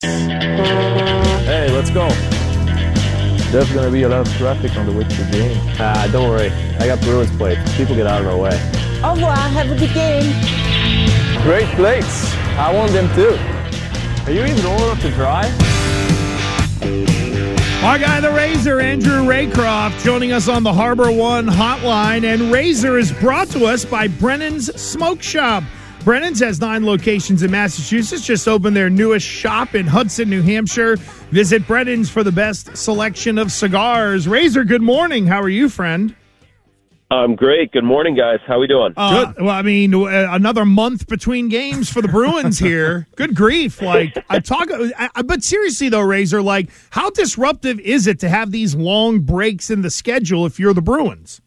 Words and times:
Hey, 0.00 1.68
let's 1.72 1.90
go. 1.90 2.08
There's 3.50 3.72
going 3.72 3.84
to 3.84 3.90
be 3.90 4.02
a 4.02 4.08
lot 4.08 4.28
of 4.28 4.32
traffic 4.36 4.76
on 4.76 4.86
the 4.86 4.92
way 4.92 5.02
to 5.02 5.22
the 5.24 5.32
game. 5.32 5.60
Ah, 5.80 6.08
don't 6.12 6.28
worry. 6.28 6.50
I 6.78 6.86
got 6.86 7.00
Bruins 7.00 7.36
plates. 7.36 7.76
People 7.76 7.96
get 7.96 8.06
out 8.06 8.20
of 8.20 8.28
our 8.28 8.36
way. 8.36 8.54
Au 9.02 9.14
revoir. 9.14 9.34
Have 9.34 9.70
a 9.70 9.76
good 9.76 9.92
game. 9.92 10.32
Great 11.42 11.66
plates. 11.74 12.32
I 12.56 12.72
want 12.72 12.92
them 12.92 13.12
too. 13.16 13.36
Are 14.26 14.32
you 14.32 14.44
even 14.44 14.64
old 14.66 14.82
enough 14.82 15.00
to 15.02 15.10
drive? 15.10 15.50
Our 17.82 17.98
guy, 17.98 18.20
the 18.20 18.30
Razor, 18.30 18.80
Andrew 18.80 19.22
Raycroft, 19.22 20.04
joining 20.04 20.32
us 20.32 20.48
on 20.48 20.62
the 20.62 20.72
Harbor 20.72 21.10
One 21.10 21.46
hotline. 21.46 22.24
And 22.24 22.52
Razor 22.52 22.98
is 22.98 23.10
brought 23.12 23.48
to 23.48 23.66
us 23.66 23.84
by 23.84 24.06
Brennan's 24.06 24.80
Smoke 24.80 25.22
Shop. 25.22 25.64
Brennan's 26.08 26.40
has 26.40 26.58
nine 26.58 26.86
locations 26.86 27.42
in 27.42 27.50
Massachusetts, 27.50 28.24
just 28.24 28.48
opened 28.48 28.74
their 28.74 28.88
newest 28.88 29.26
shop 29.26 29.74
in 29.74 29.86
Hudson, 29.86 30.30
New 30.30 30.40
Hampshire. 30.40 30.96
Visit 30.96 31.66
Brennan's 31.66 32.08
for 32.08 32.24
the 32.24 32.32
best 32.32 32.74
selection 32.78 33.36
of 33.36 33.52
cigars. 33.52 34.26
Razor, 34.26 34.64
good 34.64 34.80
morning. 34.80 35.26
How 35.26 35.42
are 35.42 35.50
you, 35.50 35.68
friend? 35.68 36.16
I'm 37.10 37.34
great. 37.34 37.72
Good 37.72 37.84
morning, 37.84 38.14
guys. 38.16 38.38
How 38.46 38.54
are 38.54 38.60
we 38.60 38.66
doing? 38.66 38.94
Uh, 38.96 39.34
well, 39.38 39.50
I 39.50 39.60
mean, 39.60 39.92
uh, 39.92 40.28
another 40.30 40.64
month 40.64 41.08
between 41.08 41.50
games 41.50 41.90
for 41.90 42.00
the 42.00 42.08
Bruins 42.08 42.58
here. 42.58 43.06
Good 43.14 43.34
grief! 43.34 43.82
Like 43.82 44.16
I 44.30 44.40
talk, 44.40 44.68
I, 44.72 45.10
but 45.26 45.44
seriously 45.44 45.90
though, 45.90 46.00
Razor, 46.00 46.40
like 46.40 46.70
how 46.88 47.10
disruptive 47.10 47.80
is 47.80 48.06
it 48.06 48.18
to 48.20 48.30
have 48.30 48.50
these 48.50 48.74
long 48.74 49.20
breaks 49.20 49.68
in 49.68 49.82
the 49.82 49.90
schedule 49.90 50.46
if 50.46 50.58
you're 50.58 50.72
the 50.72 50.80
Bruins? 50.80 51.42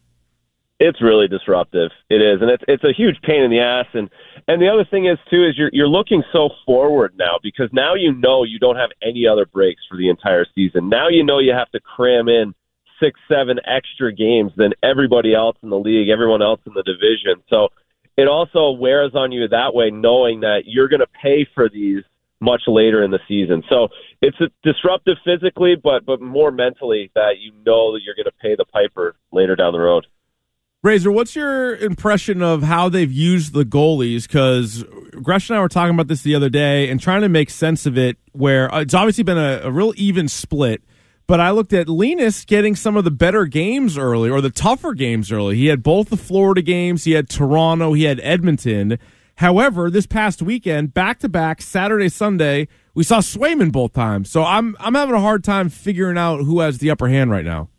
It's 0.84 1.00
really 1.00 1.28
disruptive. 1.28 1.92
It 2.10 2.20
is, 2.20 2.42
and 2.42 2.50
it's 2.50 2.64
it's 2.66 2.82
a 2.82 2.92
huge 2.92 3.14
pain 3.22 3.44
in 3.44 3.52
the 3.52 3.60
ass. 3.60 3.86
And 3.94 4.10
and 4.48 4.60
the 4.60 4.68
other 4.68 4.84
thing 4.84 5.06
is 5.06 5.16
too 5.30 5.46
is 5.46 5.56
you're 5.56 5.70
you're 5.72 5.86
looking 5.86 6.24
so 6.32 6.50
forward 6.66 7.14
now 7.16 7.38
because 7.40 7.70
now 7.72 7.94
you 7.94 8.12
know 8.12 8.42
you 8.42 8.58
don't 8.58 8.74
have 8.74 8.90
any 9.00 9.24
other 9.24 9.46
breaks 9.46 9.80
for 9.88 9.96
the 9.96 10.08
entire 10.08 10.44
season. 10.56 10.88
Now 10.88 11.06
you 11.06 11.22
know 11.22 11.38
you 11.38 11.52
have 11.52 11.70
to 11.70 11.78
cram 11.78 12.28
in 12.28 12.52
six, 12.98 13.20
seven 13.28 13.60
extra 13.64 14.12
games 14.12 14.50
than 14.56 14.72
everybody 14.82 15.36
else 15.36 15.56
in 15.62 15.70
the 15.70 15.78
league, 15.78 16.08
everyone 16.08 16.42
else 16.42 16.60
in 16.66 16.74
the 16.74 16.82
division. 16.82 17.44
So 17.48 17.68
it 18.16 18.26
also 18.26 18.72
wears 18.72 19.14
on 19.14 19.30
you 19.30 19.46
that 19.46 19.74
way, 19.74 19.92
knowing 19.92 20.40
that 20.40 20.62
you're 20.66 20.88
going 20.88 20.98
to 20.98 21.06
pay 21.22 21.46
for 21.54 21.68
these 21.68 22.02
much 22.40 22.62
later 22.66 23.04
in 23.04 23.12
the 23.12 23.20
season. 23.28 23.62
So 23.68 23.86
it's 24.20 24.36
disruptive 24.64 25.18
physically, 25.24 25.76
but 25.76 26.04
but 26.04 26.20
more 26.20 26.50
mentally 26.50 27.12
that 27.14 27.38
you 27.38 27.52
know 27.64 27.92
that 27.92 28.00
you're 28.02 28.16
going 28.16 28.24
to 28.24 28.32
pay 28.42 28.56
the 28.56 28.64
piper 28.64 29.14
later 29.30 29.54
down 29.54 29.72
the 29.72 29.78
road. 29.78 30.08
Razor, 30.82 31.12
what's 31.12 31.36
your 31.36 31.76
impression 31.76 32.42
of 32.42 32.64
how 32.64 32.88
they've 32.88 33.12
used 33.12 33.52
the 33.52 33.64
goalies? 33.64 34.26
Because 34.26 34.84
Gresh 35.22 35.48
and 35.48 35.56
I 35.56 35.60
were 35.60 35.68
talking 35.68 35.94
about 35.94 36.08
this 36.08 36.22
the 36.22 36.34
other 36.34 36.48
day 36.48 36.88
and 36.90 37.00
trying 37.00 37.20
to 37.22 37.28
make 37.28 37.50
sense 37.50 37.86
of 37.86 37.96
it. 37.96 38.16
Where 38.32 38.72
uh, 38.74 38.80
it's 38.80 38.94
obviously 38.94 39.24
been 39.24 39.38
a, 39.38 39.60
a 39.64 39.70
real 39.70 39.92
even 39.96 40.28
split 40.28 40.82
but 41.26 41.40
I 41.40 41.50
looked 41.50 41.72
at 41.72 41.88
Linus 41.88 42.44
getting 42.44 42.76
some 42.76 42.96
of 42.96 43.04
the 43.04 43.10
better 43.10 43.46
games 43.46 43.96
early 43.96 44.28
or 44.28 44.40
the 44.40 44.50
tougher 44.50 44.92
games 44.92 45.32
early. 45.32 45.56
He 45.56 45.66
had 45.66 45.82
both 45.82 46.10
the 46.10 46.16
Florida 46.16 46.62
games, 46.62 47.04
he 47.04 47.12
had 47.12 47.28
Toronto, 47.28 47.92
he 47.92 48.04
had 48.04 48.20
Edmonton. 48.20 48.98
However, 49.36 49.88
this 49.88 50.06
past 50.06 50.42
weekend, 50.42 50.92
back 50.92 51.20
to 51.20 51.28
back, 51.28 51.62
Saturday, 51.62 52.10
Sunday, 52.10 52.68
we 52.94 53.02
saw 53.02 53.20
Swayman 53.20 53.72
both 53.72 53.92
times. 53.94 54.30
So 54.30 54.44
I'm 54.44 54.76
I'm 54.78 54.94
having 54.94 55.14
a 55.14 55.20
hard 55.20 55.42
time 55.42 55.68
figuring 55.68 56.18
out 56.18 56.44
who 56.44 56.60
has 56.60 56.78
the 56.78 56.90
upper 56.90 57.08
hand 57.08 57.30
right 57.30 57.44
now. 57.44 57.70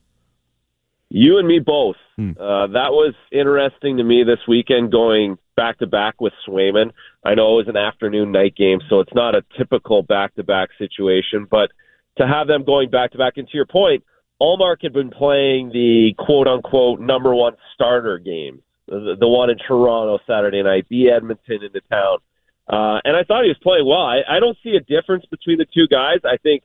You 1.16 1.38
and 1.38 1.48
me 1.48 1.60
both. 1.60 1.96
Hmm. 2.16 2.32
Uh, 2.32 2.68
that 2.68 2.92
was 2.92 3.14
interesting 3.32 3.98
to 3.98 4.04
me 4.04 4.24
this 4.24 4.40
weekend 4.48 4.92
going 4.92 5.38
back 5.56 5.80
to 5.80 5.88
back 5.88 6.20
with 6.20 6.34
Swayman. 6.48 6.92
I 7.24 7.36
know 7.36 7.54
it 7.54 7.66
was 7.66 7.68
an 7.68 7.78
afternoon 7.78 8.32
night 8.32 8.56
game, 8.56 8.80
so 8.90 9.00
it's 9.00 9.14
not 9.14 9.36
a 9.36 9.44
typical 9.58 10.04
back 10.04 10.36
to 10.36 10.44
back 10.44 10.70
situation, 10.78 11.48
but– 11.50 11.72
to 12.18 12.28
have 12.28 12.48
them 12.48 12.64
going 12.64 12.90
back 12.90 13.12
to 13.12 13.18
back. 13.18 13.38
And 13.38 13.48
to 13.48 13.58
your 13.58 13.66
point, 13.66 14.04
Ullmark 14.42 14.78
had 14.82 14.94
been 14.94 15.10
playing 15.10 15.70
the 15.70 16.14
quote 16.18 16.48
unquote 16.48 17.00
number 17.00 17.34
one 17.34 17.54
starter 17.74 18.18
game, 18.18 18.62
the, 18.88 19.16
the 19.20 19.28
one 19.28 19.50
in 19.50 19.58
Toronto 19.58 20.20
Saturday 20.28 20.62
night, 20.64 20.86
the 20.90 21.10
Edmonton 21.10 21.64
into 21.64 21.82
town. 21.90 22.18
Uh, 22.68 23.00
and 23.04 23.16
I 23.18 23.24
thought 23.24 23.44
he 23.44 23.50
was 23.50 23.58
playing 23.62 23.86
well. 23.86 24.02
I, 24.02 24.22
I 24.30 24.40
don't 24.40 24.58
see 24.64 24.76
a 24.76 24.80
difference 24.80 25.26
between 25.26 25.58
the 25.58 25.66
two 25.66 25.88
guys. 25.88 26.20
I 26.24 26.38
think 26.38 26.64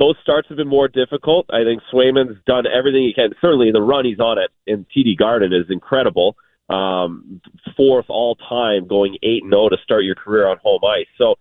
those 0.00 0.16
starts 0.22 0.48
have 0.48 0.56
been 0.56 0.66
more 0.66 0.88
difficult. 0.88 1.44
I 1.50 1.62
think 1.62 1.82
Swayman's 1.92 2.38
done 2.46 2.64
everything 2.66 3.02
he 3.02 3.12
can. 3.12 3.32
Certainly, 3.40 3.70
the 3.72 3.82
run 3.82 4.06
he's 4.06 4.18
on 4.18 4.38
it 4.38 4.50
in 4.66 4.86
TD 4.96 5.16
Garden 5.16 5.52
is 5.52 5.66
incredible. 5.68 6.36
Um, 6.70 7.42
fourth 7.76 8.06
all 8.08 8.34
time, 8.36 8.88
going 8.88 9.18
eight 9.22 9.42
and 9.42 9.52
zero 9.52 9.64
oh 9.64 9.68
to 9.68 9.76
start 9.84 10.04
your 10.04 10.14
career 10.14 10.48
on 10.48 10.56
home 10.62 10.80
ice. 10.84 11.06
So 11.18 11.34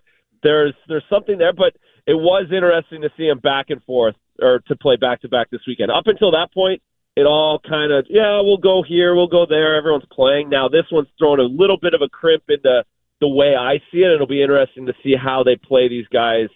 there's 0.44 0.74
there's 0.90 1.06
something 1.10 1.38
there, 1.38 1.54
but 1.54 1.74
it 2.06 2.16
was 2.16 2.48
interesting 2.52 3.02
to 3.02 3.10
see 3.16 3.28
him 3.28 3.40
back 3.40 3.70
and 3.70 3.82
forth 3.84 4.16
or 4.42 4.60
to 4.68 4.76
play 4.76 4.98
back 4.98 5.22
to 5.22 5.30
back 5.30 5.50
this 5.50 5.62
weekend. 5.66 5.90
Up 5.90 6.08
until 6.08 6.32
that 6.32 6.54
point, 6.54 6.82
it 7.16 7.26
all 7.26 7.60
kind 7.60 7.94
of 7.94 8.08
yeah, 8.10 8.42
we'll 8.42 8.58
go 8.58 8.84
here, 8.84 9.16
we'll 9.16 9.28
go 9.28 9.46
there. 9.46 9.78
Everyone's 9.78 10.06
playing 10.12 10.50
now. 10.50 10.68
This 10.68 10.86
one's 10.92 11.08
throwing 11.18 11.40
a 11.40 11.44
little 11.44 11.78
bit 11.80 11.94
of 11.94 12.02
a 12.02 12.10
crimp 12.10 12.44
into 12.50 12.84
the 13.22 13.30
way 13.30 13.56
I 13.56 13.78
see 13.92 14.00
it. 14.00 14.12
It'll 14.12 14.28
be 14.28 14.42
interesting 14.42 14.86
to 14.88 14.94
see 15.02 15.16
how 15.16 15.44
they 15.44 15.56
play 15.56 15.88
these 15.88 16.08
guys 16.08 16.50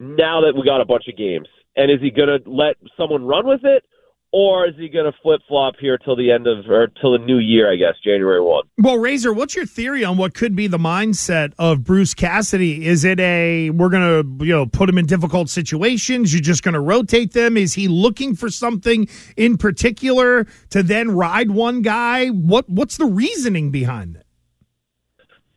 now 0.00 0.40
that 0.40 0.54
we 0.56 0.64
got 0.64 0.80
a 0.80 0.84
bunch 0.84 1.04
of 1.08 1.16
games. 1.16 1.46
And 1.76 1.90
is 1.90 2.00
he 2.00 2.10
going 2.10 2.28
to 2.28 2.50
let 2.50 2.76
someone 2.96 3.24
run 3.24 3.46
with 3.46 3.60
it, 3.62 3.84
or 4.32 4.66
is 4.68 4.74
he 4.76 4.88
going 4.88 5.10
to 5.10 5.16
flip 5.22 5.40
flop 5.48 5.74
here 5.80 5.98
till 5.98 6.16
the 6.16 6.30
end 6.30 6.46
of 6.46 6.68
or 6.68 6.88
till 7.00 7.12
the 7.12 7.24
new 7.24 7.38
year? 7.38 7.72
I 7.72 7.76
guess 7.76 7.94
January 8.02 8.40
one. 8.40 8.64
Well, 8.78 8.98
Razor, 8.98 9.32
what's 9.32 9.54
your 9.56 9.66
theory 9.66 10.04
on 10.04 10.16
what 10.16 10.34
could 10.34 10.56
be 10.56 10.66
the 10.66 10.78
mindset 10.78 11.52
of 11.58 11.84
Bruce 11.84 12.14
Cassidy? 12.14 12.86
Is 12.86 13.04
it 13.04 13.18
a 13.20 13.70
we're 13.70 13.88
going 13.88 14.38
to 14.38 14.44
you 14.44 14.52
know 14.52 14.66
put 14.66 14.88
him 14.88 14.98
in 14.98 15.06
difficult 15.06 15.48
situations? 15.48 16.32
You're 16.32 16.42
just 16.42 16.62
going 16.62 16.74
to 16.74 16.80
rotate 16.80 17.32
them? 17.32 17.56
Is 17.56 17.74
he 17.74 17.88
looking 17.88 18.36
for 18.36 18.50
something 18.50 19.08
in 19.36 19.56
particular 19.56 20.46
to 20.70 20.82
then 20.82 21.10
ride 21.10 21.50
one 21.50 21.82
guy? 21.82 22.28
What 22.28 22.68
what's 22.68 22.96
the 22.96 23.06
reasoning 23.06 23.70
behind 23.70 24.16
it? 24.16 24.26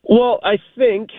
Well, 0.04 0.40
I 0.44 0.58
think, 0.78 1.10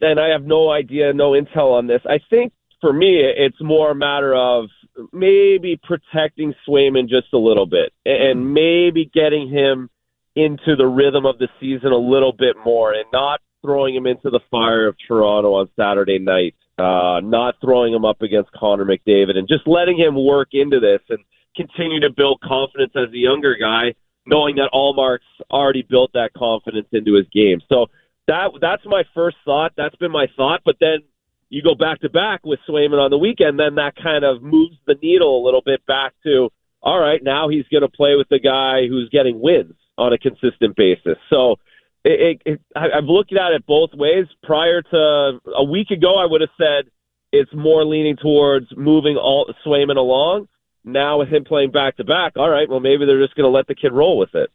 and 0.00 0.20
I 0.20 0.28
have 0.28 0.44
no 0.44 0.70
idea, 0.70 1.12
no 1.12 1.30
intel 1.30 1.72
on 1.72 1.86
this. 1.86 2.02
I 2.04 2.20
think 2.28 2.52
for 2.80 2.92
me, 2.92 3.20
it's 3.20 3.60
more 3.60 3.92
a 3.92 3.94
matter 3.94 4.34
of 4.34 4.68
maybe 5.12 5.80
protecting 5.82 6.54
Swayman 6.68 7.08
just 7.08 7.32
a 7.32 7.38
little 7.38 7.66
bit 7.66 7.92
and 8.04 8.40
mm-hmm. 8.40 8.52
maybe 8.52 9.10
getting 9.12 9.48
him 9.48 9.88
into 10.36 10.76
the 10.76 10.86
rhythm 10.86 11.26
of 11.26 11.38
the 11.38 11.48
season 11.58 11.92
a 11.92 11.96
little 11.96 12.32
bit 12.32 12.56
more 12.64 12.92
and 12.92 13.04
not 13.12 13.40
throwing 13.62 13.94
him 13.94 14.06
into 14.06 14.30
the 14.30 14.40
fire 14.50 14.86
of 14.86 14.96
Toronto 15.06 15.54
on 15.54 15.68
Saturday 15.76 16.18
night, 16.18 16.54
uh, 16.78 17.20
not 17.22 17.56
throwing 17.60 17.92
him 17.92 18.04
up 18.04 18.22
against 18.22 18.50
Connor 18.52 18.84
McDavid 18.84 19.36
and 19.36 19.48
just 19.48 19.66
letting 19.66 19.98
him 19.98 20.14
work 20.14 20.48
into 20.52 20.80
this 20.80 21.00
and 21.08 21.18
continue 21.56 22.00
to 22.00 22.10
build 22.10 22.40
confidence 22.42 22.92
as 22.96 23.12
a 23.12 23.18
younger 23.18 23.56
guy, 23.60 23.94
knowing 24.26 24.56
that 24.56 24.70
Ullmark's 24.72 25.24
already 25.50 25.82
built 25.82 26.12
that 26.14 26.32
confidence 26.34 26.88
into 26.92 27.14
his 27.14 27.26
game. 27.32 27.60
So 27.68 27.86
that 28.26 28.50
that's 28.60 28.82
my 28.84 29.02
first 29.14 29.36
thought. 29.44 29.72
That's 29.76 29.96
been 29.96 30.12
my 30.12 30.26
thought. 30.36 30.60
But 30.64 30.76
then 30.80 31.00
you 31.48 31.62
go 31.62 31.74
back 31.74 32.00
to 32.00 32.08
back 32.08 32.44
with 32.44 32.60
Swayman 32.68 33.00
on 33.00 33.10
the 33.10 33.18
weekend, 33.18 33.58
then 33.58 33.74
that 33.74 33.94
kind 33.96 34.24
of 34.24 34.42
moves 34.42 34.76
the 34.86 34.94
needle 35.02 35.42
a 35.42 35.44
little 35.44 35.62
bit 35.64 35.84
back 35.84 36.12
to, 36.24 36.48
all 36.80 36.98
right, 36.98 37.22
now 37.22 37.48
he's 37.48 37.66
going 37.70 37.82
to 37.82 37.88
play 37.88 38.14
with 38.14 38.28
the 38.28 38.38
guy 38.38 38.86
who's 38.88 39.08
getting 39.10 39.40
wins 39.40 39.74
on 39.98 40.12
a 40.12 40.18
consistent 40.18 40.76
basis. 40.76 41.18
So 41.28 41.56
it, 42.04 42.38
it, 42.46 42.52
it, 42.52 42.60
I've 42.76 43.04
looked 43.04 43.32
at 43.32 43.52
it 43.52 43.66
both 43.66 43.90
ways. 43.92 44.26
Prior 44.44 44.80
to 44.80 45.40
a 45.54 45.64
week 45.64 45.90
ago, 45.90 46.16
I 46.16 46.26
would 46.26 46.40
have 46.40 46.50
said 46.56 46.90
it's 47.32 47.52
more 47.52 47.84
leaning 47.84 48.16
towards 48.16 48.66
moving 48.76 49.16
all 49.16 49.52
Swayman 49.66 49.96
along. 49.96 50.48
Now 50.84 51.18
with 51.18 51.28
him 51.28 51.44
playing 51.44 51.72
back 51.72 51.96
to 51.98 52.04
back, 52.04 52.34
all 52.36 52.48
right, 52.48 52.68
well 52.68 52.80
maybe 52.80 53.04
they're 53.04 53.22
just 53.22 53.34
going 53.34 53.44
to 53.44 53.54
let 53.54 53.66
the 53.66 53.74
kid 53.74 53.92
roll 53.92 54.16
with 54.16 54.34
it. 54.34 54.50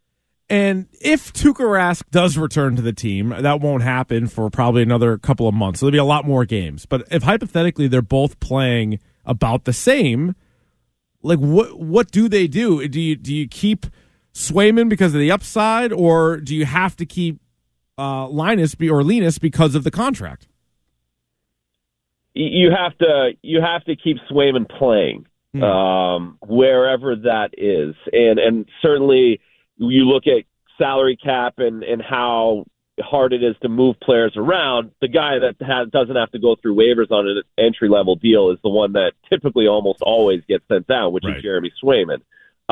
And 0.48 0.88
if 1.02 1.34
Tuukka 1.34 1.66
Rask 1.66 2.04
does 2.12 2.38
return 2.38 2.76
to 2.76 2.82
the 2.82 2.94
team, 2.94 3.30
that 3.30 3.62
won't 3.62 3.82
happen 3.82 4.28
for 4.28 4.50
probably 4.52 4.84
another 4.84 5.18
couple 5.18 5.48
of 5.48 5.56
months. 5.56 5.80
So 5.80 5.88
there'll 5.88 5.94
be 5.94 5.98
a 5.98 6.04
lot 6.04 6.26
more 6.26 6.46
games. 6.46 6.86
But 6.86 7.08
if 7.10 7.24
hypothetically 7.24 7.88
they're 7.88 8.04
both 8.04 8.40
playing 8.40 9.00
about 9.26 9.66
the 9.66 9.74
same, 9.74 10.36
like 11.24 11.40
what 11.40 11.80
what 11.80 12.12
do 12.12 12.30
they 12.30 12.48
do? 12.48 12.88
Do 12.88 13.02
you 13.02 13.16
do 13.16 13.34
you 13.34 13.48
keep 13.48 13.88
Swayman 14.34 14.88
because 14.88 15.16
of 15.16 15.20
the 15.20 15.32
upside, 15.32 15.92
or 15.92 16.38
do 16.38 16.56
you 16.56 16.66
have 16.66 16.96
to 16.98 17.06
keep 17.06 17.40
uh, 17.98 18.28
Linus 18.28 18.76
be, 18.76 18.90
or 18.90 19.04
Linus 19.04 19.40
because 19.40 19.74
of 19.74 19.84
the 19.84 19.92
contract? 19.92 20.48
You 22.36 22.70
have 22.70 22.96
to 23.00 23.32
you 23.42 23.62
have 23.62 23.84
to 23.86 23.96
keep 23.96 24.18
Swayman 24.30 24.70
playing 24.70 25.26
hmm. 25.54 25.64
um, 25.64 26.38
wherever 26.46 27.16
that 27.16 27.52
is, 27.58 27.96
and 28.12 28.38
and 28.38 28.70
certainly 28.84 29.40
you 29.78 30.06
look 30.06 30.28
at 30.28 30.44
salary 30.78 31.18
cap 31.18 31.56
and 31.58 31.84
and 31.84 32.02
how 32.02 32.66
hard 33.02 33.34
it 33.34 33.44
is 33.44 33.56
to 33.62 33.70
move 33.70 34.00
players 34.02 34.34
around. 34.38 34.92
The 35.02 35.08
guy 35.08 35.40
that 35.40 35.56
has, 35.66 35.90
doesn't 35.90 36.16
have 36.16 36.32
to 36.32 36.40
go 36.40 36.56
through 36.56 36.76
waivers 36.76 37.12
on 37.12 37.28
an 37.28 37.42
entry 37.58 37.90
level 37.90 38.16
deal 38.16 38.52
is 38.52 38.60
the 38.64 38.70
one 38.70 38.94
that 38.94 39.14
typically 39.30 39.68
almost 39.68 40.02
always 40.02 40.42
gets 40.48 40.66
sent 40.68 40.88
down, 40.88 41.12
which 41.12 41.26
right. 41.26 41.38
is 41.38 41.44
Jeremy 41.44 41.74
Swayman. 41.84 42.22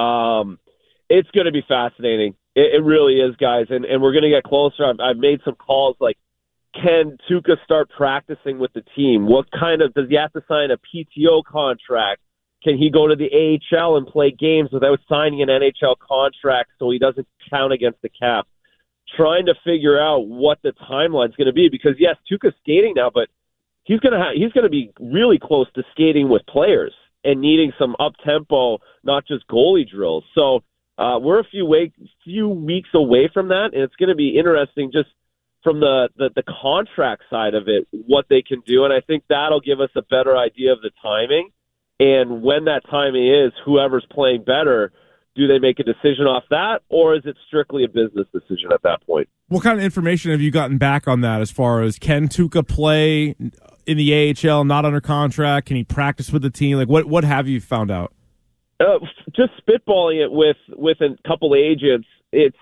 Um, 0.02 0.60
it's 1.10 1.30
going 1.32 1.46
to 1.46 1.52
be 1.52 1.64
fascinating. 1.68 2.36
It, 2.56 2.76
it 2.76 2.84
really 2.84 3.16
is, 3.16 3.36
guys, 3.36 3.68
and 3.70 3.86
and 3.86 4.02
we're 4.02 4.14
going 4.14 4.24
to 4.24 4.30
get 4.30 4.44
closer. 4.44 4.86
I've, 4.86 5.00
I've 5.00 5.18
made 5.18 5.42
some 5.44 5.56
calls 5.56 5.98
like 6.00 6.18
can 6.74 7.18
Tuukka 7.30 7.64
start 7.64 7.90
practicing 7.96 8.58
with 8.58 8.74
the 8.74 8.84
team? 8.96 9.28
What 9.28 9.46
kind 9.52 9.82
of 9.82 9.94
does 9.94 10.10
he 10.10 10.16
have 10.16 10.34
to 10.34 10.42
sign 10.48 10.70
a 10.72 10.78
PTO 10.78 11.44
contract? 11.44 12.22
Can 12.64 12.78
he 12.78 12.90
go 12.90 13.08
to 13.08 13.16
the 13.16 13.60
AHL 13.76 13.98
and 13.98 14.08
play 14.08 14.32
games 14.32 14.70
without 14.72 15.00
signing 15.10 15.42
an 15.42 15.50
NHL 15.50 15.96
contract 16.00 16.72
so 16.80 16.90
he 16.90 17.00
doesn't 17.00 17.28
count 17.50 17.74
against 17.74 18.02
the 18.02 18.10
cap? 18.10 18.48
Trying 19.18 19.48
to 19.48 19.56
figure 19.66 20.00
out 20.00 20.28
what 20.28 20.60
the 20.64 20.72
timeline's 20.90 21.36
going 21.36 21.48
to 21.48 21.54
be 21.54 21.68
because 21.70 21.96
yes, 22.00 22.16
Tuukka's 22.32 22.56
skating 22.62 22.94
now, 22.96 23.12
but 23.14 23.28
he's 23.84 24.00
going 24.00 24.14
to 24.14 24.20
ha- 24.20 24.32
he's 24.34 24.54
going 24.54 24.64
to 24.64 24.70
be 24.70 24.92
really 25.00 25.38
close 25.38 25.68
to 25.74 25.84
skating 25.92 26.30
with 26.30 26.46
players 26.48 26.94
and 27.24 27.42
needing 27.42 27.74
some 27.78 27.96
up 28.00 28.14
tempo, 28.26 28.80
not 29.04 29.28
just 29.28 29.46
goalie 29.48 29.88
drills. 29.88 30.24
So 30.34 30.64
uh, 30.98 31.20
we're 31.22 31.40
a 31.40 31.44
few 31.44 31.66
week, 31.66 31.94
few 32.24 32.48
weeks 32.48 32.90
away 32.94 33.30
from 33.34 33.50
that, 33.50 33.72
and 33.74 33.84
it's 33.84 33.96
going 33.98 34.10
to 34.10 34.16
be 34.16 34.38
interesting 34.38 34.92
just 34.92 35.10
from 35.64 35.82
the, 35.82 36.10
the 36.18 36.30
the 36.36 36.44
contract 36.62 37.24
side 37.30 37.56
of 37.56 37.68
it, 37.68 37.88
what 37.92 38.26
they 38.30 38.42
can 38.42 38.62
do, 38.66 38.86
and 38.86 38.94
I 38.94 39.02
think 39.02 39.24
that'll 39.28 39.62
give 39.62 39.82
us 39.82 39.90
a 39.96 40.02
better 40.02 40.38
idea 40.38 40.72
of 40.72 40.82
the 40.82 40.92
timing 41.02 41.50
and 42.00 42.42
when 42.42 42.66
that 42.66 42.82
timing 42.90 43.28
is. 43.28 43.52
Whoever's 43.66 44.06
playing 44.12 44.44
better, 44.44 44.92
do 45.36 45.48
they 45.48 45.60
make 45.60 45.80
a 45.80 45.84
decision 45.84 46.26
off 46.26 46.44
that, 46.50 46.82
or 46.90 47.16
is 47.16 47.24
it 47.26 47.36
strictly 47.48 47.84
a 47.84 47.88
business 47.88 48.28
decision 48.32 48.72
at 48.72 48.82
that 48.84 49.06
point? 49.06 49.28
What 49.48 49.64
kind 49.64 49.78
of 49.78 49.84
information 49.84 50.32
have 50.32 50.42
you 50.42 50.52
gotten 50.52 50.78
back 50.78 51.08
on 51.08 51.22
that? 51.22 51.42
As 51.42 51.52
far 51.52 51.82
as 51.82 51.98
can 52.00 52.28
Tuukka 52.28 52.68
play 52.68 53.36
in 53.86 53.98
the 53.98 54.36
AHL, 54.48 54.64
not 54.64 54.86
under 54.86 55.02
contract? 55.02 55.68
Can 55.68 55.76
he 55.76 55.84
practice 55.84 56.32
with 56.32 56.42
the 56.42 56.50
team? 56.50 56.78
Like 56.78 56.90
what 56.90 57.06
what 57.06 57.24
have 57.24 57.48
you 57.48 57.60
found 57.62 57.92
out? 57.92 58.14
Uh, 58.80 59.00
just 59.36 59.52
spitballing 59.62 60.24
it 60.24 60.32
with 60.32 60.58
with 60.70 61.00
a 61.02 61.16
couple 61.28 61.56
agents, 61.56 62.08
it's 62.32 62.58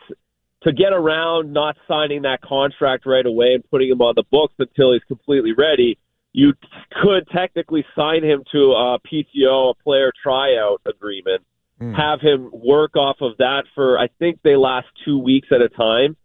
to 0.63 0.71
get 0.71 0.93
around 0.93 1.53
not 1.53 1.75
signing 1.87 2.21
that 2.23 2.41
contract 2.41 3.05
right 3.05 3.25
away 3.25 3.53
and 3.55 3.63
putting 3.69 3.89
him 3.89 4.01
on 4.01 4.13
the 4.15 4.23
books 4.29 4.53
until 4.59 4.93
he's 4.93 5.03
completely 5.07 5.53
ready. 5.53 5.97
You 6.33 6.53
could 7.01 7.27
technically 7.29 7.85
sign 7.95 8.23
him 8.23 8.43
to 8.51 8.71
a 8.71 8.99
PTO, 8.99 9.71
a 9.71 9.83
player 9.83 10.11
tryout 10.23 10.81
agreement, 10.85 11.43
mm. 11.79 11.95
have 11.95 12.21
him 12.21 12.49
work 12.53 12.95
off 12.95 13.17
of 13.21 13.37
that 13.37 13.63
for 13.75 13.99
I 13.99 14.07
think 14.19 14.39
they 14.43 14.55
last 14.55 14.87
two 15.03 15.19
weeks 15.19 15.49
at 15.51 15.61
a 15.61 15.69
time, 15.69 16.15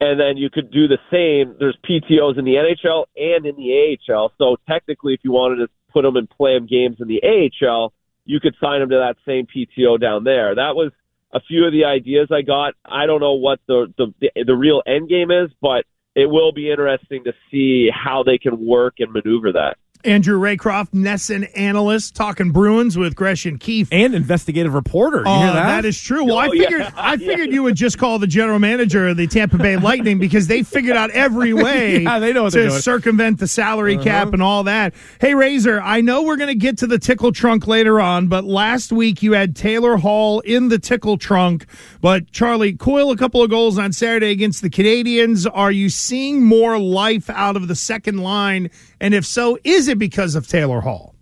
and 0.00 0.20
then 0.20 0.36
you 0.36 0.50
could 0.50 0.70
do 0.70 0.86
the 0.86 0.98
same. 1.10 1.56
There's 1.58 1.76
PTOs 1.88 2.38
in 2.38 2.44
the 2.44 2.54
NHL 2.54 3.06
and 3.16 3.46
in 3.46 3.56
the 3.56 3.98
AHL, 4.08 4.32
so 4.38 4.56
technically, 4.68 5.14
if 5.14 5.20
you 5.24 5.32
wanted 5.32 5.56
to 5.56 5.68
put 5.92 6.04
him 6.04 6.16
and 6.16 6.28
play 6.28 6.54
him 6.54 6.66
games 6.66 6.98
in 7.00 7.08
the 7.08 7.22
AHL, 7.24 7.92
you 8.24 8.38
could 8.40 8.54
sign 8.60 8.82
him 8.82 8.90
to 8.90 8.96
that 8.96 9.16
same 9.26 9.46
PTO 9.46 9.98
down 10.00 10.24
there. 10.24 10.54
That 10.54 10.76
was 10.76 10.92
a 11.32 11.40
few 11.40 11.64
of 11.66 11.72
the 11.72 11.86
ideas 11.86 12.28
I 12.30 12.42
got. 12.42 12.74
I 12.84 13.06
don't 13.06 13.20
know 13.20 13.34
what 13.34 13.60
the 13.66 13.92
the 13.96 14.14
the, 14.20 14.44
the 14.44 14.54
real 14.54 14.82
end 14.86 15.08
game 15.08 15.30
is, 15.30 15.50
but 15.60 15.84
it 16.16 16.26
will 16.28 16.50
be 16.50 16.70
interesting 16.70 17.22
to 17.24 17.32
see 17.50 17.90
how 17.92 18.22
they 18.24 18.38
can 18.38 18.66
work 18.66 18.94
and 18.98 19.12
maneuver 19.12 19.52
that. 19.52 19.76
Andrew 20.06 20.38
Raycroft, 20.38 20.92
NESN 20.92 21.50
analyst, 21.56 22.14
talking 22.14 22.52
Bruins 22.52 22.96
with 22.96 23.16
Gresh 23.16 23.44
and 23.44 23.58
Keefe 23.58 23.88
and 23.90 24.14
investigative 24.14 24.72
reporter. 24.72 25.18
You 25.18 25.24
uh, 25.30 25.38
hear 25.38 25.52
that? 25.52 25.66
that 25.66 25.84
is 25.84 26.00
true. 26.00 26.24
Well, 26.24 26.38
I 26.38 26.46
oh, 26.46 26.52
figured 26.52 26.80
yeah. 26.80 26.90
I 26.96 27.16
figured 27.16 27.48
yeah. 27.48 27.54
you 27.54 27.62
would 27.64 27.74
just 27.74 27.98
call 27.98 28.18
the 28.18 28.26
general 28.26 28.60
manager 28.60 29.08
of 29.08 29.16
the 29.16 29.26
Tampa 29.26 29.58
Bay 29.58 29.76
Lightning 29.76 30.18
because 30.18 30.46
they 30.46 30.62
figured 30.62 30.96
out 30.96 31.10
every 31.10 31.52
way 31.52 32.02
yeah, 32.02 32.18
they 32.20 32.32
know 32.32 32.48
to 32.48 32.70
circumvent 32.70 33.40
the 33.40 33.48
salary 33.48 33.96
uh-huh. 33.96 34.04
cap 34.04 34.32
and 34.32 34.42
all 34.42 34.64
that. 34.64 34.94
Hey, 35.20 35.34
Razor, 35.34 35.80
I 35.80 36.00
know 36.00 36.22
we're 36.22 36.36
going 36.36 36.48
to 36.48 36.54
get 36.54 36.78
to 36.78 36.86
the 36.86 36.98
tickle 36.98 37.32
trunk 37.32 37.66
later 37.66 38.00
on, 38.00 38.28
but 38.28 38.44
last 38.44 38.92
week 38.92 39.22
you 39.22 39.32
had 39.32 39.56
Taylor 39.56 39.96
Hall 39.96 40.40
in 40.40 40.68
the 40.68 40.78
tickle 40.78 41.18
trunk, 41.18 41.66
but 42.00 42.30
Charlie 42.30 42.74
Coyle 42.74 43.10
a 43.10 43.16
couple 43.16 43.42
of 43.42 43.50
goals 43.50 43.78
on 43.78 43.92
Saturday 43.92 44.30
against 44.30 44.62
the 44.62 44.70
Canadiens. 44.70 45.50
Are 45.52 45.72
you 45.72 45.88
seeing 45.88 46.44
more 46.44 46.78
life 46.78 47.28
out 47.28 47.56
of 47.56 47.66
the 47.66 47.74
second 47.74 48.18
line? 48.18 48.70
And 49.00 49.12
if 49.12 49.26
so, 49.26 49.58
is 49.64 49.88
it 49.88 49.95
because 49.98 50.34
of 50.34 50.46
Taylor 50.46 50.80
Hall? 50.80 51.14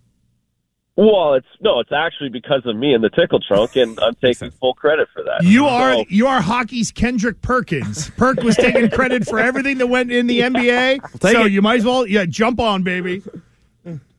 Well, 0.97 1.35
it's 1.35 1.47
no, 1.61 1.81
it's 1.81 1.91
actually 1.91 2.29
because 2.29 2.63
of 2.67 2.77
me 2.77 2.95
in 2.95 3.01
the 3.01 3.11
tickle 3.11 3.41
trunk, 3.41 3.75
and 3.75 3.99
I'm 3.99 4.15
taking 4.15 4.53
full 4.53 4.75
credit 4.75 5.09
for 5.13 5.25
that. 5.25 5.43
You 5.43 5.67
are 5.67 6.05
you 6.09 6.29
are 6.29 6.41
hockey's 6.41 6.93
Kendrick 6.93 7.43
Perkins. 7.43 8.11
Perk 8.11 8.41
was 8.43 8.57
taking 8.57 8.89
credit 8.91 9.27
for 9.27 9.41
everything 9.41 9.79
that 9.79 9.89
went 9.89 10.13
in 10.13 10.29
the 10.29 10.41
NBA, 10.41 11.21
so 11.21 11.47
it. 11.47 11.53
you 11.53 11.63
might 11.63 11.81
as 11.81 11.85
well 11.85 12.07
yeah 12.07 12.27
jump 12.27 12.61
on, 12.61 12.85
baby. 12.85 13.23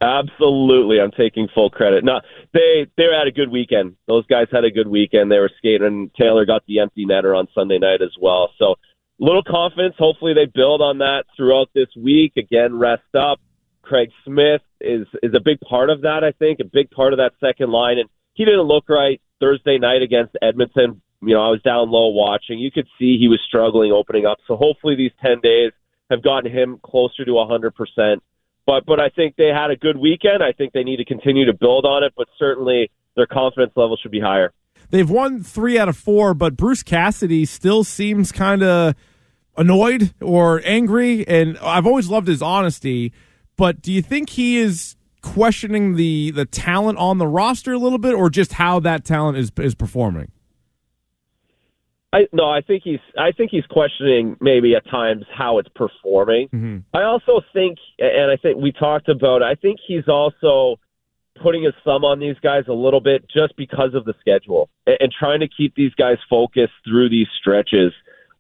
Absolutely, 0.02 1.00
I'm 1.00 1.12
taking 1.12 1.48
full 1.56 1.70
credit. 1.70 2.04
No, 2.04 2.20
they 2.54 2.88
they 2.98 3.06
had 3.06 3.28
a 3.28 3.32
good 3.32 3.50
weekend. 3.50 3.96
Those 4.06 4.26
guys 4.28 4.48
had 4.52 4.66
a 4.66 4.72
good 4.72 4.88
weekend. 4.88 5.32
They 5.32 5.40
were 5.40 5.52
skating. 5.58 6.12
Taylor 6.20 6.46
got 6.46 6.66
the 6.68 6.80
empty 6.80 7.06
netter 7.06 7.38
on 7.38 7.48
Sunday 7.56 7.80
night 7.80 8.02
as 8.02 8.14
well. 8.22 8.52
So 8.60 8.76
little 9.18 9.44
confidence. 9.44 9.96
Hopefully, 9.98 10.34
they 10.34 10.46
build 10.46 10.82
on 10.82 10.98
that 10.98 11.24
throughout 11.38 11.70
this 11.74 11.88
week. 11.96 12.34
Again, 12.36 12.78
rest 12.78 13.16
up. 13.18 13.40
Craig 13.86 14.10
Smith 14.26 14.62
is 14.82 15.08
is 15.24 15.34
a 15.34 15.40
big 15.40 15.60
part 15.62 15.90
of 15.90 16.02
that. 16.02 16.24
I 16.24 16.32
think 16.32 16.60
a 16.60 16.66
big 16.66 16.92
part 16.92 17.14
of 17.14 17.18
that 17.18 17.34
second 17.40 17.72
line, 17.72 17.98
and 18.00 18.10
he 18.34 18.46
didn't 18.46 18.64
look 18.64 18.90
right 18.90 19.22
Thursday 19.40 19.78
night 19.78 20.02
against 20.02 20.36
Edmonton. 20.42 21.02
You 21.22 21.34
know, 21.34 21.42
I 21.42 21.50
was 21.50 21.62
down 21.62 21.90
low 21.90 22.10
watching. 22.10 22.60
You 22.60 22.72
could 22.72 22.88
see 23.00 23.18
he 23.18 23.28
was 23.28 23.40
struggling 23.48 23.92
opening 23.92 24.26
up. 24.26 24.40
So 24.48 24.56
hopefully, 24.56 24.96
these 24.96 25.12
ten 25.22 25.40
days 25.42 25.72
have 26.10 26.22
gotten 26.24 26.52
him 26.52 26.80
closer 26.84 27.26
to 27.26 27.40
a 27.40 27.48
hundred 27.48 27.76
percent. 27.76 28.22
But 28.66 28.86
but 28.86 29.00
I 29.00 29.10
think 29.10 29.36
they 29.36 29.48
had 29.48 29.72
a 29.72 29.76
good 29.76 29.98
weekend. 29.98 30.44
I 30.44 30.52
think 30.52 30.74
they 30.74 30.84
need 30.84 30.98
to 30.98 31.06
continue 31.06 31.46
to 31.46 31.54
build 31.54 31.86
on 31.86 32.04
it. 32.04 32.14
But 32.18 32.28
certainly, 32.38 32.92
their 33.16 33.28
confidence 33.28 33.74
level 33.76 33.98
should 33.98 34.12
be 34.12 34.20
higher. 34.20 34.52
They've 34.90 35.10
won 35.10 35.42
three 35.44 35.78
out 35.80 35.90
of 35.90 35.98
four, 35.98 36.34
but 36.34 36.56
Bruce 36.56 36.84
Cassidy 36.84 37.46
still 37.46 37.84
seems 37.84 38.32
kind 38.32 38.62
of 38.62 38.96
annoyed 39.58 40.14
or 40.22 40.62
angry. 40.64 41.28
And 41.28 41.58
I've 41.60 41.88
always 41.88 42.10
loved 42.10 42.28
his 42.28 42.42
honesty. 42.42 43.14
But 43.58 43.82
do 43.82 43.92
you 43.92 44.02
think 44.02 44.30
he 44.32 44.58
is 44.58 44.96
questioning 45.22 45.96
the 45.96 46.32
the 46.32 46.46
talent 46.46 46.98
on 46.98 47.18
the 47.18 47.28
roster 47.28 47.74
a 47.74 47.80
little 47.80 47.98
bit, 47.98 48.14
or 48.14 48.30
just 48.30 48.54
how 48.54 48.80
that 48.82 49.06
talent 49.06 49.38
is 49.38 49.52
is 49.58 49.76
performing? 49.76 50.32
I 52.14 52.28
no, 52.32 52.50
I 52.50 52.62
think 52.62 52.84
he's 52.84 53.00
I 53.18 53.32
think 53.32 53.52
he's 53.52 53.66
questioning 53.66 54.38
maybe 54.40 54.76
at 54.76 54.90
times 54.90 55.26
how 55.36 55.58
it's 55.60 55.70
performing. 55.76 56.48
Mm-hmm. 56.48 56.78
I 56.94 57.04
also 57.04 57.42
think, 57.54 57.78
and 58.00 58.32
I 58.32 58.38
think 58.38 58.58
we 58.58 58.72
talked 58.72 59.10
about. 59.10 59.44
I 59.44 59.56
think 59.56 59.80
he's 59.86 60.08
also 60.08 60.80
putting 61.44 61.64
his 61.64 61.74
thumb 61.84 62.06
on 62.06 62.20
these 62.20 62.38
guys 62.42 62.64
a 62.70 62.74
little 62.74 63.02
bit 63.02 63.26
just 63.30 63.58
because 63.58 63.94
of 63.94 64.06
the 64.06 64.14
schedule 64.22 64.70
and, 64.88 64.98
and 65.02 65.12
trying 65.12 65.42
to 65.42 65.50
keep 65.50 65.76
these 65.76 65.94
guys 65.96 66.18
focused 66.30 66.74
through 66.88 67.10
these 67.10 67.28
stretches. 67.40 67.92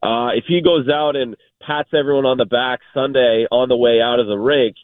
Uh, 0.01 0.29
if 0.29 0.45
he 0.47 0.61
goes 0.61 0.87
out 0.87 1.17
and 1.17 1.35
pats 1.61 1.89
everyone 1.93 2.25
on 2.25 2.37
the 2.37 2.45
back 2.45 2.79
Sunday 2.93 3.45
on 3.51 3.67
the 3.67 3.75
way 3.75 3.99
out 4.01 4.19
of 4.19 4.27
the 4.27 4.37
rink, 4.37 4.77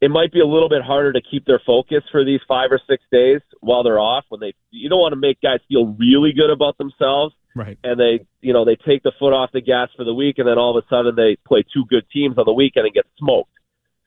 it 0.00 0.10
might 0.10 0.32
be 0.32 0.40
a 0.40 0.46
little 0.46 0.68
bit 0.68 0.82
harder 0.82 1.12
to 1.12 1.20
keep 1.22 1.46
their 1.46 1.60
focus 1.64 2.02
for 2.10 2.24
these 2.24 2.40
five 2.46 2.70
or 2.70 2.80
six 2.88 3.02
days 3.10 3.40
while 3.60 3.82
they're 3.82 3.98
off. 3.98 4.24
When 4.28 4.40
they, 4.40 4.54
you 4.70 4.88
don't 4.88 5.00
want 5.00 5.12
to 5.12 5.20
make 5.20 5.40
guys 5.40 5.60
feel 5.68 5.96
really 5.98 6.32
good 6.32 6.50
about 6.50 6.76
themselves, 6.78 7.34
right? 7.54 7.78
And 7.82 7.98
they, 7.98 8.26
you 8.40 8.52
know, 8.52 8.64
they 8.64 8.76
take 8.76 9.02
the 9.02 9.12
foot 9.18 9.32
off 9.32 9.50
the 9.52 9.62
gas 9.62 9.88
for 9.96 10.04
the 10.04 10.14
week, 10.14 10.38
and 10.38 10.46
then 10.46 10.58
all 10.58 10.76
of 10.76 10.84
a 10.84 10.86
sudden 10.88 11.16
they 11.16 11.36
play 11.46 11.64
two 11.72 11.84
good 11.88 12.04
teams 12.12 12.36
on 12.36 12.44
the 12.44 12.52
weekend 12.52 12.86
and 12.86 12.94
get 12.94 13.06
smoked. 13.18 13.50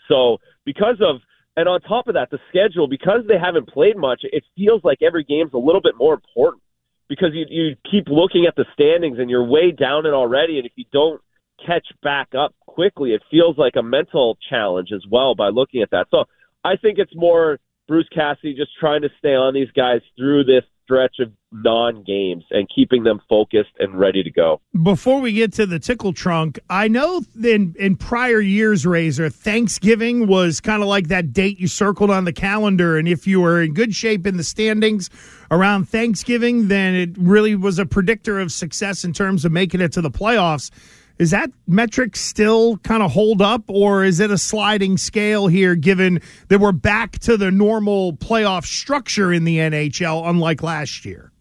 So 0.07 0.37
because 0.65 0.97
of 1.01 1.21
and 1.57 1.67
on 1.67 1.81
top 1.81 2.07
of 2.07 2.13
that, 2.13 2.29
the 2.29 2.39
schedule, 2.49 2.87
because 2.87 3.21
they 3.27 3.37
haven't 3.37 3.67
played 3.67 3.97
much, 3.97 4.21
it 4.23 4.43
feels 4.55 4.81
like 4.83 4.99
every 5.01 5.23
game's 5.25 5.51
a 5.53 5.57
little 5.57 5.81
bit 5.81 5.95
more 5.97 6.13
important 6.13 6.63
because 7.09 7.29
you, 7.33 7.45
you 7.49 7.75
keep 7.89 8.07
looking 8.07 8.45
at 8.45 8.55
the 8.55 8.65
standings 8.73 9.17
and 9.19 9.29
you're 9.29 9.43
way 9.43 9.71
down 9.71 10.05
it 10.05 10.13
already. 10.13 10.57
And 10.57 10.65
if 10.65 10.71
you 10.75 10.85
don't 10.93 11.19
catch 11.65 11.87
back 12.01 12.29
up 12.33 12.55
quickly, 12.79 13.11
it 13.11 13.21
feels 13.29 13.57
like 13.57 13.73
a 13.75 13.83
mental 13.83 14.37
challenge 14.49 14.93
as 14.95 15.03
well 15.11 15.35
by 15.35 15.49
looking 15.49 15.81
at 15.81 15.91
that. 15.91 16.07
So 16.11 16.23
I 16.63 16.77
think 16.77 16.97
it's 16.97 17.13
more 17.13 17.59
Bruce 17.89 18.07
Cassidy 18.15 18.53
just 18.53 18.71
trying 18.79 19.01
to 19.01 19.09
stay 19.17 19.35
on 19.35 19.53
these 19.53 19.69
guys 19.75 19.99
through 20.17 20.45
this 20.45 20.63
stretch 20.85 21.17
of 21.19 21.29
non 21.51 22.05
games 22.07 22.45
and 22.51 22.69
keeping 22.73 23.03
them 23.03 23.19
focused 23.27 23.71
and 23.79 23.99
ready 23.99 24.23
to 24.23 24.31
go. 24.31 24.61
Before 24.81 25.19
we 25.19 25.33
get 25.33 25.51
to 25.53 25.65
the 25.65 25.77
tickle 25.77 26.13
trunk, 26.13 26.57
I 26.69 26.87
know 26.87 27.21
in, 27.43 27.75
in 27.77 27.97
prior 27.97 28.39
years, 28.39 28.85
Razor, 28.85 29.29
Thanksgiving 29.29 30.25
was 30.25 30.61
kind 30.61 30.81
of 30.81 30.87
like 30.87 31.09
that 31.09 31.33
date 31.33 31.59
you 31.59 31.67
circled 31.67 32.09
on 32.09 32.23
the 32.23 32.33
calendar. 32.33 32.97
And 32.97 33.09
if 33.09 33.27
you 33.27 33.41
were 33.41 33.61
in 33.61 33.73
good 33.73 33.93
shape 33.93 34.25
in 34.25 34.37
the 34.37 34.43
standings 34.43 35.09
around 35.51 35.89
Thanksgiving, 35.89 36.69
then 36.69 36.95
it 36.95 37.09
really 37.17 37.55
was 37.55 37.77
a 37.77 37.85
predictor 37.85 38.39
of 38.39 38.53
success 38.53 39.03
in 39.03 39.11
terms 39.11 39.43
of 39.43 39.51
making 39.51 39.81
it 39.81 39.91
to 39.91 40.01
the 40.01 40.11
playoffs. 40.11 40.71
Is 41.19 41.31
that 41.31 41.51
metric 41.67 42.15
still 42.15 42.77
kind 42.77 43.03
of 43.03 43.11
hold 43.11 43.41
up, 43.41 43.63
or 43.67 44.05
is 44.05 44.21
it 44.21 44.31
a 44.31 44.37
sliding 44.37 44.95
scale 44.95 45.47
here, 45.47 45.75
given 45.75 46.21
that 46.47 46.59
we're 46.59 46.71
back 46.71 47.19
to 47.19 47.35
the 47.35 47.51
normal 47.51 48.13
playoff 48.13 48.65
structure 48.65 49.33
in 49.33 49.43
the 49.43 49.57
NHL, 49.57 50.29
unlike 50.29 50.63
last 50.63 51.03
year? 51.03 51.33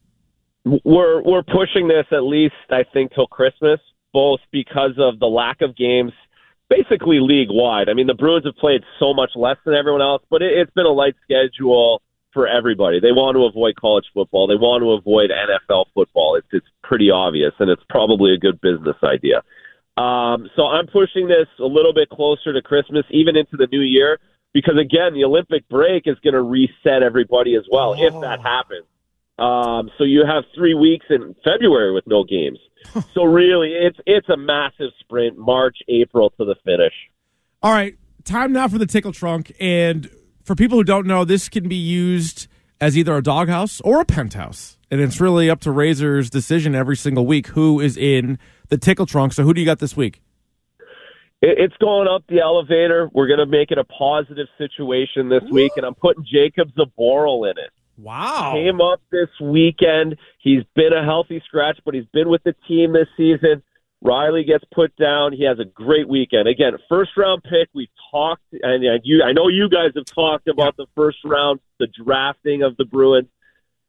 We're 0.65 1.23
we're 1.23 1.45
pushing 1.45 1.87
this 1.87 2.07
at 2.11 2.25
least, 2.25 2.57
I 2.71 2.83
think, 2.93 3.15
till 3.15 3.29
Christmas, 3.29 3.79
both 4.13 4.41
because 4.51 4.99
of 4.99 5.21
the 5.21 5.27
lack 5.27 5.63
of 5.63 5.77
games, 5.77 6.13
basically 6.69 7.21
league 7.21 7.49
wide. 7.49 7.89
I 7.89 7.95
mean, 7.95 8.09
the 8.09 8.15
Bruins 8.15 8.47
have 8.47 8.57
played 8.57 8.83
so 8.99 9.15
much 9.15 9.31
less 9.37 9.57
than 9.65 9.75
everyone 9.75 10.03
else, 10.03 10.23
but 10.29 10.43
it, 10.43 10.59
it's 10.59 10.73
been 10.73 10.87
a 10.87 10.93
light 10.93 11.15
schedule 11.23 12.03
for 12.33 12.49
everybody. 12.49 12.99
They 13.01 13.13
want 13.13 13.37
to 13.37 13.45
avoid 13.45 13.77
college 13.77 14.07
football. 14.13 14.49
They 14.49 14.57
want 14.57 14.83
to 14.83 14.91
avoid 14.91 15.31
NFL 15.31 15.87
football. 15.95 16.35
It's 16.35 16.49
it's 16.53 16.67
pretty 16.83 17.11
obvious, 17.11 17.53
and 17.61 17.71
it's 17.71 17.83
probably 17.89 18.35
a 18.35 18.39
good 18.39 18.61
business 18.61 18.97
idea. 19.05 19.43
Um, 19.99 20.49
so 20.55 20.67
I'm 20.67 20.87
pushing 20.87 21.27
this 21.27 21.49
a 21.59 21.65
little 21.65 21.93
bit 21.93 22.09
closer 22.09 22.53
to 22.53 22.63
Christmas, 22.63 23.05
even 23.11 23.37
into 23.37 23.57
the 23.57 23.67
new 23.73 23.81
year, 23.81 24.21
because 24.55 24.77
again, 24.79 25.13
the 25.13 25.25
Olympic 25.25 25.69
break 25.69 26.05
is 26.07 26.17
going 26.23 26.35
to 26.35 26.43
reset 26.43 27.03
everybody 27.03 27.57
as 27.57 27.65
well, 27.71 27.97
oh. 27.99 28.03
if 28.03 28.13
that 28.21 28.41
happens. 28.41 28.87
Um, 29.39 29.91
so 29.99 30.05
you 30.05 30.25
have 30.25 30.45
three 30.55 30.75
weeks 30.75 31.07
in 31.11 31.35
February 31.45 31.93
with 31.93 32.07
no 32.07 32.23
games. 32.23 32.59
so 33.15 33.25
really, 33.25 33.71
it's 33.71 33.99
it's 34.07 34.29
a 34.29 34.37
massive 34.37 34.91
sprint, 35.01 35.37
March, 35.37 35.79
April 35.89 36.31
to 36.31 36.45
the 36.45 36.55
finish. 36.65 36.95
All 37.61 37.73
right, 37.73 37.97
time 38.25 38.53
now 38.53 38.69
for 38.69 38.79
the 38.79 38.87
tickle 38.87 39.13
trunk, 39.13 39.53
and 39.59 40.09
for 40.45 40.55
people 40.55 40.79
who 40.79 40.85
don't 40.85 41.07
know, 41.07 41.25
this 41.25 41.49
can 41.49 41.69
be 41.69 41.77
used 41.77 42.47
as 42.81 42.97
either 42.97 43.17
a 43.17 43.23
doghouse 43.23 43.81
or 43.81 44.01
a 44.01 44.05
penthouse, 44.05 44.79
and 44.93 45.01
it's 45.01 45.21
really 45.21 45.51
up 45.51 45.61
to 45.63 45.73
Razor's 45.73 46.31
decision 46.31 46.77
every 46.77 46.97
single 46.97 47.27
week 47.27 47.49
who 47.49 47.81
is 47.81 47.97
in 47.97 48.39
the 48.69 48.79
tickle 48.79 49.07
trunk. 49.07 49.33
So 49.33 49.43
who 49.43 49.55
do 49.55 49.61
you 49.61 49.67
got 49.67 49.79
this 49.79 49.97
week? 49.97 50.21
It's 51.41 51.77
going 51.77 52.09
up 52.09 52.25
the 52.29 52.41
elevator. 52.41 53.09
We're 53.13 53.29
going 53.29 53.39
to 53.39 53.47
make 53.47 53.71
it 53.71 53.79
a 53.79 53.85
positive 53.85 54.49
situation 54.59 55.29
this 55.29 55.45
week, 55.53 55.73
and 55.77 55.87
I'm 55.87 55.95
putting 55.95 56.25
Jakub 56.25 56.73
Zboril 56.75 57.49
in 57.49 57.59
it. 57.59 57.71
Wow. 57.97 58.53
Came 58.55 58.81
up 58.81 59.01
this 59.13 59.29
weekend. 59.41 60.17
He's 60.41 60.63
been 60.75 60.93
a 60.93 61.05
healthy 61.05 61.41
scratch, 61.47 61.79
but 61.85 61.95
he's 61.95 62.07
been 62.13 62.29
with 62.29 62.43
the 62.43 62.55
team 62.67 62.93
this 62.93 63.07
season. 63.17 63.63
Reilly 64.01 64.45
gets 64.45 64.65
put 64.73 64.95
down. 64.97 65.33
He 65.33 65.45
has 65.45 65.59
a 65.59 65.65
great 65.65 66.09
weekend. 66.09 66.49
Again, 66.49 66.73
first 66.89 67.11
round 67.17 67.43
pick. 67.45 67.69
We've 67.75 67.89
talked, 68.11 68.43
and 68.63 68.85
you, 69.05 69.23
I 69.25 69.33
know 69.33 69.49
you 69.49 69.69
guys 69.69 69.91
have 69.97 70.07
talked 70.07 70.49
about 70.49 70.77
the 70.77 70.87
first 70.95 71.19
round, 71.25 71.61
the 71.79 71.89
drafting 71.89 72.63
of 72.63 72.77
the 72.77 72.85
Bruins. 72.85 73.29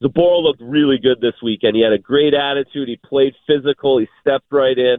Zboril 0.04 0.44
looked 0.44 0.62
really 0.62 0.98
good 0.98 1.20
this 1.20 1.34
weekend. 1.44 1.76
He 1.76 1.82
had 1.82 1.92
a 1.92 1.98
great 1.98 2.34
attitude. 2.34 2.88
He 2.88 2.98
played 2.98 3.34
physical. 3.46 3.98
He 3.98 4.08
stepped 4.22 4.46
right 4.52 4.78
in. 4.78 4.98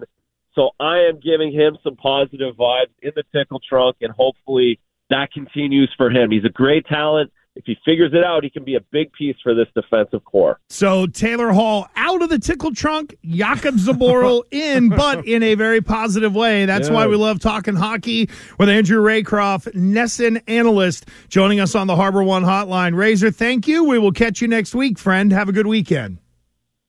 So 0.54 0.70
I 0.78 0.98
am 1.00 1.20
giving 1.20 1.52
him 1.52 1.78
some 1.82 1.96
positive 1.96 2.56
vibes 2.56 2.92
in 3.02 3.12
the 3.14 3.22
tickle 3.32 3.60
trunk, 3.66 3.96
and 4.02 4.12
hopefully 4.12 4.78
that 5.08 5.32
continues 5.32 5.92
for 5.96 6.10
him. 6.10 6.30
He's 6.30 6.44
a 6.44 6.50
great 6.50 6.86
talent 6.86 7.32
if 7.56 7.64
he 7.66 7.76
figures 7.84 8.12
it 8.14 8.24
out, 8.24 8.44
he 8.44 8.50
can 8.50 8.64
be 8.64 8.76
a 8.76 8.80
big 8.92 9.12
piece 9.12 9.36
for 9.42 9.54
this 9.54 9.66
defensive 9.74 10.24
core. 10.24 10.60
So 10.68 11.06
Taylor 11.06 11.52
Hall 11.52 11.88
out 11.96 12.22
of 12.22 12.28
the 12.28 12.38
tickle 12.38 12.72
trunk, 12.72 13.16
Jakub 13.24 13.76
Zboril 13.78 14.44
in, 14.50 14.88
but 14.88 15.26
in 15.26 15.42
a 15.42 15.54
very 15.54 15.80
positive 15.80 16.34
way. 16.34 16.64
That's 16.64 16.88
yeah. 16.88 16.94
why 16.94 17.06
we 17.06 17.16
love 17.16 17.40
talking 17.40 17.74
hockey 17.74 18.30
with 18.58 18.68
Andrew 18.68 19.02
Raycroft, 19.02 19.74
NESN 19.74 20.42
analyst, 20.46 21.06
joining 21.28 21.60
us 21.60 21.74
on 21.74 21.86
the 21.86 21.96
Harbor 21.96 22.22
One 22.22 22.44
Hotline. 22.44 22.94
Razor, 22.94 23.30
thank 23.30 23.66
you. 23.66 23.84
We 23.84 23.98
will 23.98 24.12
catch 24.12 24.40
you 24.40 24.48
next 24.48 24.74
week, 24.74 24.98
friend. 24.98 25.32
Have 25.32 25.48
a 25.48 25.52
good 25.52 25.66
weekend. 25.66 26.18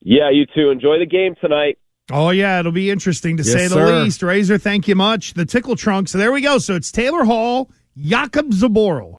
Yeah, 0.00 0.30
you 0.30 0.46
too. 0.46 0.70
Enjoy 0.70 0.98
the 0.98 1.06
game 1.06 1.34
tonight. 1.40 1.78
Oh 2.10 2.30
yeah, 2.30 2.58
it'll 2.58 2.72
be 2.72 2.90
interesting 2.90 3.36
to 3.36 3.42
yes, 3.42 3.52
say 3.52 3.62
the 3.68 3.74
sir. 3.74 4.02
least. 4.02 4.22
Razor, 4.22 4.58
thank 4.58 4.88
you 4.88 4.94
much. 4.94 5.34
The 5.34 5.46
tickle 5.46 5.76
trunk. 5.76 6.08
So 6.08 6.18
there 6.18 6.32
we 6.32 6.40
go. 6.40 6.58
So 6.58 6.74
it's 6.74 6.90
Taylor 6.90 7.24
Hall, 7.24 7.70
Jakub 7.96 8.52
Zboril. 8.52 9.18